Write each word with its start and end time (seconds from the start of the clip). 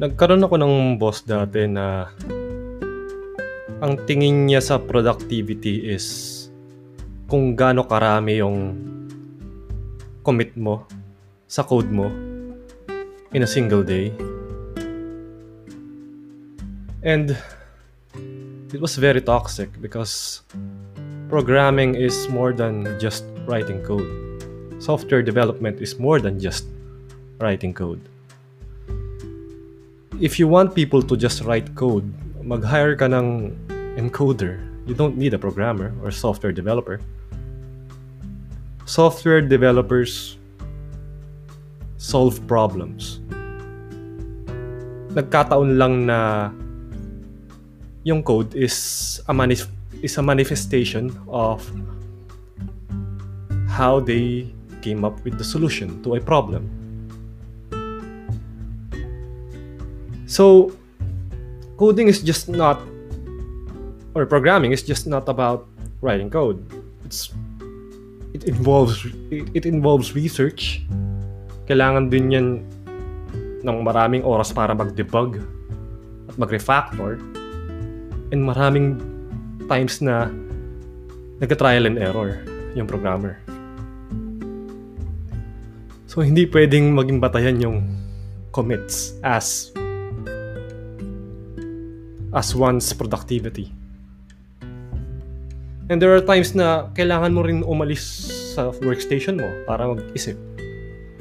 Nagkaroon 0.00 0.40
ako 0.40 0.56
ng 0.56 0.96
boss 0.96 1.20
dati 1.28 1.68
na 1.68 2.08
ang 3.84 4.00
tingin 4.08 4.48
niya 4.48 4.64
sa 4.64 4.80
productivity 4.80 5.92
is 5.92 6.48
kung 7.28 7.52
gaano 7.52 7.84
karami 7.84 8.40
yung 8.40 8.80
commit 10.24 10.56
mo 10.56 10.88
sa 11.44 11.68
code 11.68 11.92
mo 11.92 12.08
in 13.36 13.44
a 13.44 13.50
single 13.50 13.84
day. 13.84 14.08
And 17.04 17.36
it 18.72 18.80
was 18.80 18.96
very 18.96 19.20
toxic 19.20 19.68
because 19.84 20.40
programming 21.28 21.92
is 21.92 22.24
more 22.32 22.56
than 22.56 22.88
just 22.96 23.28
writing 23.44 23.84
code. 23.84 24.08
Software 24.80 25.20
development 25.20 25.84
is 25.84 26.00
more 26.00 26.24
than 26.24 26.40
just 26.40 26.64
writing 27.36 27.76
code. 27.76 28.00
If 30.20 30.38
you 30.38 30.48
want 30.48 30.74
people 30.74 31.00
to 31.00 31.16
just 31.16 31.40
write 31.48 31.72
code, 31.74 32.04
mag-hire 32.44 32.92
ka 32.92 33.08
ng 33.08 33.56
encoder. 33.96 34.60
You 34.84 34.92
don't 34.92 35.16
need 35.16 35.32
a 35.32 35.40
programmer 35.40 35.96
or 36.04 36.12
software 36.12 36.52
developer. 36.52 37.00
Software 38.84 39.40
developers 39.40 40.36
solve 41.96 42.36
problems. 42.44 43.24
Nagkataon 45.16 45.80
lang 45.80 46.04
na 46.04 46.52
yung 48.04 48.20
code 48.20 48.52
is 48.52 49.24
a 49.24 49.32
manif- 49.32 49.72
is 50.04 50.20
a 50.20 50.22
manifestation 50.22 51.16
of 51.32 51.64
how 53.72 54.04
they 54.04 54.52
came 54.84 55.00
up 55.00 55.16
with 55.24 55.40
the 55.40 55.44
solution 55.48 55.96
to 56.04 56.16
a 56.16 56.20
problem. 56.20 56.79
So, 60.30 60.70
coding 61.74 62.06
is 62.06 62.22
just 62.22 62.46
not, 62.46 62.78
or 64.14 64.22
programming 64.30 64.70
is 64.70 64.78
just 64.78 65.10
not 65.10 65.26
about 65.26 65.66
writing 66.06 66.30
code. 66.30 66.62
It's 67.02 67.34
it 68.30 68.46
involves 68.46 69.02
it, 69.34 69.50
it 69.58 69.66
involves 69.66 70.14
research. 70.14 70.86
Kailangan 71.66 72.14
din 72.14 72.30
yan 72.30 72.46
ng 73.66 73.78
maraming 73.82 74.22
oras 74.22 74.54
para 74.54 74.70
mag-debug 74.70 75.42
at 76.30 76.38
mag-refactor. 76.38 77.18
And 78.30 78.46
maraming 78.46 79.02
times 79.66 79.98
na 79.98 80.30
nag-trial 81.42 81.90
and 81.90 81.98
error 81.98 82.38
yung 82.78 82.86
programmer. 82.86 83.42
So, 86.06 86.22
hindi 86.22 86.46
pwedeng 86.46 86.94
maging 86.94 87.18
batayan 87.18 87.58
yung 87.58 87.82
commits 88.54 89.18
as 89.26 89.74
as 92.30 92.54
one's 92.54 92.90
productivity. 92.94 93.74
And 95.90 95.98
there 95.98 96.14
are 96.14 96.22
times 96.22 96.54
na 96.54 96.86
kailangan 96.94 97.34
mo 97.34 97.42
rin 97.42 97.66
umalis 97.66 98.30
sa 98.54 98.70
workstation 98.78 99.42
mo 99.42 99.50
para 99.66 99.90
mag-isip. 99.90 100.38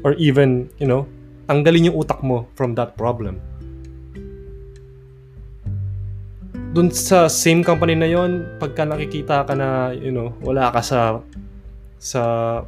Or 0.00 0.16
even, 0.16 0.72
you 0.80 0.88
know, 0.88 1.04
tanggalin 1.44 1.92
yung 1.92 2.00
utak 2.00 2.24
mo 2.24 2.48
from 2.56 2.72
that 2.80 2.96
problem. 2.96 3.40
Doon 6.72 6.88
sa 6.90 7.28
same 7.28 7.60
company 7.60 7.92
na 7.92 8.08
yon, 8.08 8.56
pagka 8.56 8.88
nakikita 8.88 9.44
ka 9.44 9.52
na, 9.52 9.92
you 9.92 10.10
know, 10.10 10.32
wala 10.40 10.72
ka 10.72 10.80
sa 10.80 11.20
sa 12.00 12.20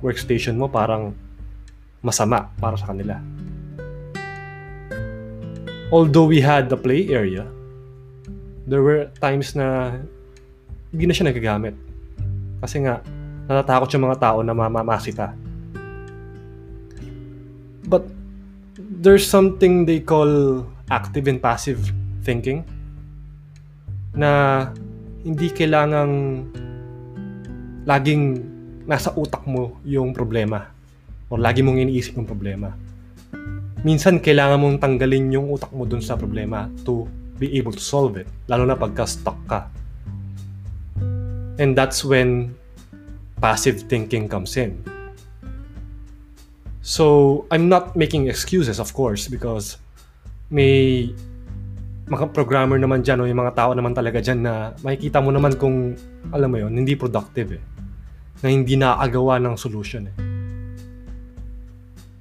workstation 0.04 0.60
mo, 0.60 0.68
parang 0.68 1.16
masama 2.04 2.52
para 2.60 2.76
sa 2.76 2.92
kanila. 2.92 3.16
Although 5.88 6.28
we 6.28 6.44
had 6.44 6.68
the 6.68 6.76
play 6.76 7.08
area, 7.08 7.48
there 8.66 8.82
were 8.82 9.08
times 9.22 9.54
na 9.54 9.96
hindi 10.90 11.06
na 11.06 11.14
siya 11.14 11.30
nagagamit. 11.30 11.74
Kasi 12.60 12.82
nga, 12.82 13.00
natatakot 13.46 13.88
yung 13.94 14.04
mga 14.10 14.18
tao 14.18 14.38
na 14.42 14.52
mamamasi 14.52 15.14
ka. 15.14 15.30
But 17.86 18.02
there's 18.76 19.22
something 19.22 19.86
they 19.86 20.02
call 20.02 20.66
active 20.90 21.30
and 21.30 21.38
passive 21.38 21.78
thinking 22.26 22.66
na 24.10 24.66
hindi 25.22 25.46
kailangang 25.54 26.46
laging 27.86 28.42
nasa 28.86 29.14
utak 29.14 29.46
mo 29.46 29.78
yung 29.86 30.10
problema 30.10 30.66
o 31.30 31.38
lagi 31.38 31.62
mong 31.62 31.78
iniisip 31.78 32.18
yung 32.18 32.26
problema. 32.26 32.74
Minsan, 33.86 34.18
kailangan 34.18 34.58
mong 34.58 34.76
tanggalin 34.82 35.30
yung 35.30 35.46
utak 35.54 35.70
mo 35.70 35.86
dun 35.86 36.02
sa 36.02 36.18
problema 36.18 36.66
to 36.82 37.06
be 37.38 37.56
able 37.60 37.72
to 37.72 37.82
solve 37.82 38.16
it. 38.16 38.26
Lalo 38.48 38.64
na 38.64 38.76
pagka 38.76 39.04
stuck 39.04 39.38
ka. 39.46 39.68
And 41.56 41.72
that's 41.76 42.04
when 42.04 42.56
passive 43.40 43.88
thinking 43.88 44.28
comes 44.28 44.56
in. 44.56 44.80
So, 46.86 47.44
I'm 47.50 47.68
not 47.68 47.96
making 47.96 48.30
excuses, 48.30 48.78
of 48.78 48.94
course, 48.94 49.26
because 49.26 49.76
may 50.50 51.10
mga 52.06 52.30
programmer 52.30 52.78
naman 52.78 53.02
dyan 53.02 53.18
o 53.18 53.26
yung 53.26 53.42
mga 53.42 53.58
tao 53.58 53.74
naman 53.74 53.90
talaga 53.90 54.22
dyan 54.22 54.46
na 54.46 54.70
makikita 54.86 55.18
mo 55.18 55.34
naman 55.34 55.58
kung, 55.58 55.98
alam 56.30 56.46
mo 56.46 56.62
yon 56.62 56.78
hindi 56.78 56.94
productive 56.94 57.58
eh. 57.58 57.62
Na 58.46 58.54
hindi 58.54 58.78
nakagawa 58.78 59.42
ng 59.42 59.54
solution 59.58 60.06
eh. 60.06 60.16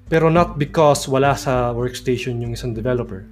Pero 0.10 0.34
not 0.34 0.58
because 0.58 1.06
wala 1.06 1.38
sa 1.38 1.70
workstation 1.70 2.42
yung 2.42 2.58
isang 2.58 2.74
developer. 2.74 3.26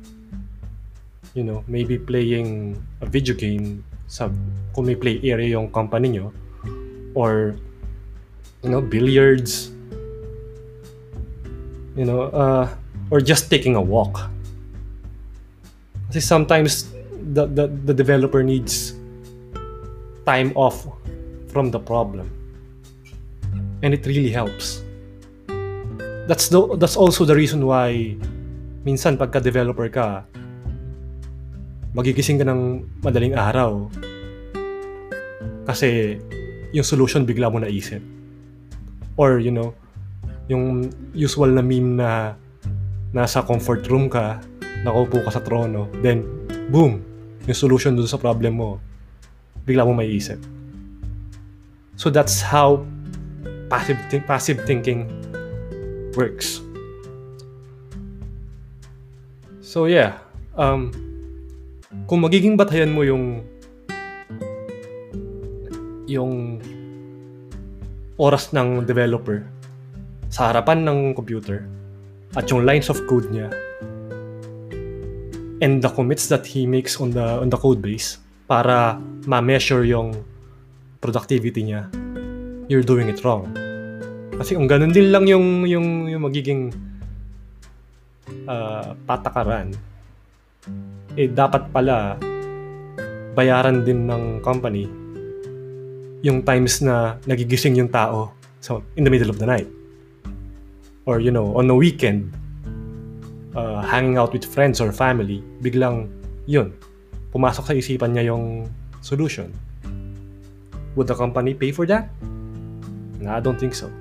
You 1.34 1.44
know, 1.44 1.64
maybe 1.68 1.98
playing 1.98 2.78
a 3.02 3.08
video 3.10 3.34
game 3.34 3.84
sa 4.06 4.30
kung 4.78 4.86
may 4.86 4.96
play 4.96 5.18
area 5.26 5.58
yung 5.58 5.74
company 5.74 6.14
nyo 6.14 6.30
or 7.18 7.58
you 8.62 8.70
know 8.70 8.82
billiards 8.82 9.74
you 11.96 12.06
know 12.06 12.30
uh, 12.34 12.70
or 13.10 13.22
just 13.22 13.50
taking 13.50 13.76
a 13.76 13.82
walk. 13.82 14.30
Kasi 16.10 16.22
sometimes 16.22 16.94
the, 17.34 17.48
the, 17.48 17.68
the 17.68 17.94
developer 17.94 18.44
needs 18.44 18.94
time 20.26 20.54
off 20.56 20.86
from 21.50 21.72
the 21.72 21.80
problem. 21.80 22.30
And 23.82 23.94
it 23.94 24.06
really 24.06 24.30
helps. 24.30 24.82
That's 26.28 26.48
the 26.48 26.78
that's 26.78 26.96
also 26.96 27.26
the 27.26 27.36
reason 27.36 27.66
why 27.68 28.16
minsan 28.88 29.20
pagka 29.20 29.44
developer 29.44 29.90
ka 29.90 30.24
magigising 31.94 32.42
ka 32.42 32.46
ng 32.46 32.82
madaling 33.06 33.38
araw 33.38 33.86
kasi 35.70 36.18
yung 36.74 36.84
solution 36.84 37.24
bigla 37.24 37.54
mo 37.54 37.62
naisip. 37.62 38.02
Or, 39.14 39.38
you 39.38 39.54
know, 39.54 39.78
yung 40.50 40.90
usual 41.14 41.54
na 41.54 41.62
meme 41.62 42.02
na 42.02 42.34
nasa 43.14 43.46
comfort 43.46 43.86
room 43.94 44.10
ka, 44.10 44.42
nakaupo 44.82 45.22
ka 45.22 45.38
sa 45.38 45.42
trono, 45.46 45.86
then, 46.02 46.26
boom, 46.74 47.06
yung 47.46 47.58
solution 47.58 47.94
dun 47.94 48.10
sa 48.10 48.18
problem 48.18 48.58
mo, 48.58 48.82
bigla 49.70 49.86
mo 49.86 49.94
maiisip. 49.94 50.42
So 51.94 52.10
that's 52.10 52.42
how 52.42 52.82
passive, 53.70 54.02
th- 54.10 54.26
passive 54.26 54.66
thinking 54.66 55.06
works. 56.18 56.58
So 59.62 59.86
yeah, 59.86 60.18
um, 60.58 61.13
kung 62.08 62.22
magiging 62.22 62.60
batayan 62.60 62.92
mo 62.92 63.02
yung 63.02 63.42
yung 66.10 66.62
oras 68.20 68.54
ng 68.54 68.86
developer 68.86 69.42
sa 70.30 70.52
harapan 70.52 70.86
ng 70.86 71.00
computer 71.18 71.66
at 72.38 72.46
yung 72.50 72.66
lines 72.66 72.90
of 72.90 73.00
code 73.10 73.30
niya 73.30 73.50
and 75.62 75.80
the 75.80 75.90
commits 75.94 76.28
that 76.28 76.44
he 76.44 76.68
makes 76.68 77.00
on 77.00 77.14
the 77.14 77.24
on 77.40 77.48
the 77.48 77.58
code 77.58 77.80
base 77.80 78.20
para 78.46 79.00
ma-measure 79.26 79.88
yung 79.88 80.12
productivity 81.00 81.64
niya 81.64 81.88
you're 82.68 82.86
doing 82.86 83.12
it 83.12 83.20
wrong. 83.24 83.52
Kasi 84.34 84.56
kung 84.58 84.66
ganun 84.66 84.92
din 84.92 85.12
lang 85.14 85.30
yung 85.30 85.68
yung, 85.68 86.10
yung 86.10 86.24
magiging 86.26 86.74
uh, 88.50 88.98
patakaran 89.06 89.72
eh 91.14 91.30
dapat 91.30 91.70
pala 91.70 92.18
bayaran 93.34 93.82
din 93.86 94.06
ng 94.06 94.42
company 94.42 94.86
yung 96.24 96.42
times 96.42 96.80
na 96.80 97.20
nagigising 97.28 97.76
yung 97.76 97.92
tao 97.92 98.32
so 98.64 98.80
in 98.96 99.04
the 99.04 99.12
middle 99.12 99.28
of 99.28 99.38
the 99.38 99.46
night. 99.46 99.68
Or 101.04 101.20
you 101.20 101.36
know 101.36 101.52
on 101.60 101.68
a 101.68 101.76
weekend 101.76 102.32
uh, 103.60 103.84
hanging 103.84 104.16
out 104.16 104.32
with 104.32 104.48
friends 104.48 104.80
or 104.80 104.96
family 104.96 105.44
biglang 105.60 106.08
yun 106.48 106.72
pumasok 107.36 107.64
sa 107.68 107.74
isipan 107.76 108.16
niya 108.16 108.32
yung 108.32 108.72
solution. 109.04 109.52
Would 110.96 111.12
the 111.12 111.18
company 111.18 111.58
pay 111.58 111.74
for 111.74 111.84
that? 111.90 112.08
No, 113.20 113.34
I 113.34 113.42
don't 113.42 113.60
think 113.60 113.76
so. 113.76 113.92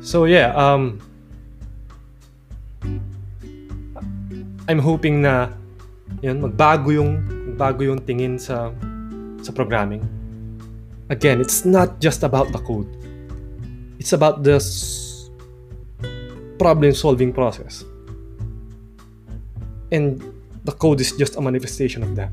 So 0.00 0.24
yeah 0.24 0.56
um 0.56 1.04
I'm 4.70 4.78
hoping 4.78 5.26
na 5.26 5.50
yun, 6.22 6.38
magbago 6.38 6.94
yung 6.94 7.18
magbago 7.50 7.82
yung 7.82 7.98
tingin 8.06 8.38
sa 8.38 8.70
sa 9.42 9.50
programming. 9.50 9.98
Again, 11.10 11.42
it's 11.42 11.66
not 11.66 11.98
just 11.98 12.22
about 12.22 12.54
the 12.54 12.62
code. 12.62 12.86
It's 13.98 14.14
about 14.14 14.46
the 14.46 14.62
problem 16.54 16.94
solving 16.94 17.34
process. 17.34 17.82
And 19.90 20.22
the 20.62 20.70
code 20.70 21.02
is 21.02 21.18
just 21.18 21.34
a 21.34 21.42
manifestation 21.42 22.06
of 22.06 22.14
that. 22.14 22.30